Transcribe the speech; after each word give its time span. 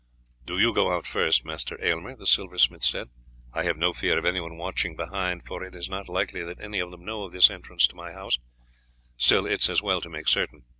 "Do 0.47 0.57
you 0.57 0.73
go 0.73 0.91
out 0.91 1.05
first, 1.05 1.45
Master 1.45 1.77
Aylmer," 1.79 2.15
the 2.15 2.25
silversmith 2.25 2.81
said. 2.81 3.09
"I 3.53 3.61
have 3.61 3.77
no 3.77 3.93
fear 3.93 4.17
of 4.17 4.25
anyone 4.25 4.57
watching 4.57 4.95
behind, 4.95 5.45
for 5.45 5.63
it 5.63 5.75
is 5.75 5.89
not 5.91 6.09
likely 6.09 6.43
that 6.43 6.59
any 6.59 6.79
of 6.79 6.89
them 6.89 7.05
know 7.05 7.21
of 7.25 7.33
this 7.33 7.51
entrance 7.51 7.85
to 7.85 7.95
my 7.95 8.11
house; 8.11 8.39
still, 9.15 9.45
it 9.45 9.59
is 9.61 9.69
as 9.69 9.83
well 9.83 10.01
to 10.01 10.09
make 10.09 10.27
certain. 10.27 10.63